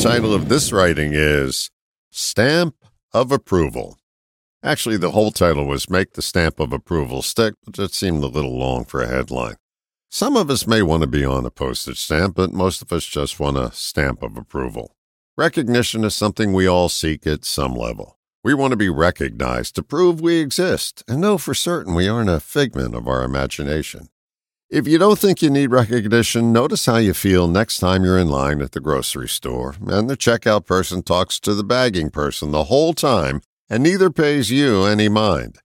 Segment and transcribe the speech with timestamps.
[0.00, 1.70] title of this writing is
[2.12, 2.76] Stamp
[3.12, 3.98] of Approval.
[4.62, 8.28] Actually, the whole title was Make the Stamp of Approval Stick, but it seemed a
[8.28, 9.56] little long for a headline.
[10.08, 13.04] Some of us may want to be on a postage stamp, but most of us
[13.06, 14.94] just want a stamp of approval.
[15.36, 18.18] Recognition is something we all seek at some level.
[18.44, 22.30] We want to be recognized to prove we exist and know for certain we aren't
[22.30, 24.10] a figment of our imagination.
[24.70, 28.28] If you don't think you need recognition, notice how you feel next time you're in
[28.28, 32.64] line at the grocery store and the checkout person talks to the bagging person the
[32.64, 33.40] whole time
[33.70, 35.60] and neither pays you any mind.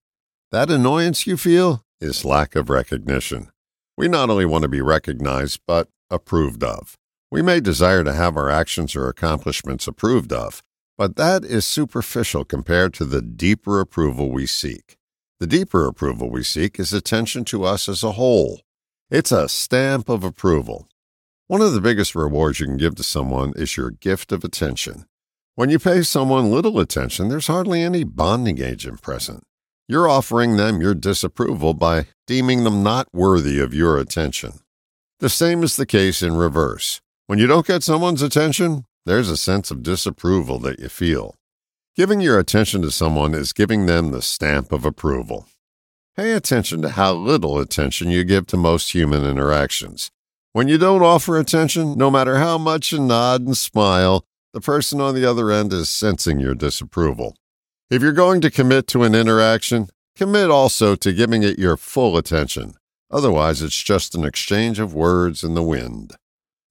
[0.54, 3.50] That annoyance you feel is lack of recognition.
[3.98, 6.98] We not only want to be recognized, but approved of.
[7.30, 10.64] We may desire to have our actions or accomplishments approved of,
[10.98, 14.96] but that is superficial compared to the deeper approval we seek.
[15.42, 18.62] The deeper approval we seek is attention to us as a whole.
[19.14, 20.88] It's a stamp of approval.
[21.46, 25.06] One of the biggest rewards you can give to someone is your gift of attention.
[25.54, 29.44] When you pay someone little attention, there's hardly any bonding agent present.
[29.88, 34.54] You're offering them your disapproval by deeming them not worthy of your attention.
[35.20, 37.00] The same is the case in reverse.
[37.28, 41.36] When you don't get someone's attention, there's a sense of disapproval that you feel.
[41.96, 45.46] Giving your attention to someone is giving them the stamp of approval.
[46.16, 50.12] Pay attention to how little attention you give to most human interactions.
[50.52, 55.02] When you don't offer attention, no matter how much you nod and smile, the person
[55.02, 57.36] on the other end is sensing your disapproval.
[57.90, 62.16] If you're going to commit to an interaction, commit also to giving it your full
[62.16, 62.76] attention.
[63.10, 66.14] Otherwise, it's just an exchange of words in the wind.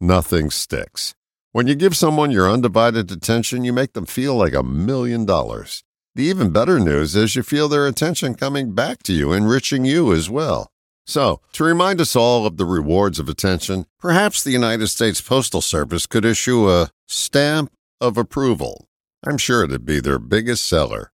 [0.01, 1.17] Nothing sticks.
[1.51, 5.83] When you give someone your undivided attention, you make them feel like a million dollars.
[6.15, 10.13] The even better news is you feel their attention coming back to you, enriching you
[10.13, 10.71] as well.
[11.07, 15.63] So, to remind us all of the rewards of attention, perhaps the United States Postal
[15.63, 18.89] Service could issue a stamp of approval.
[19.25, 21.13] I'm sure it'd be their biggest seller.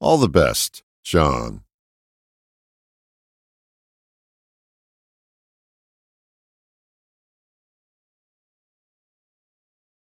[0.00, 1.62] All the best, John.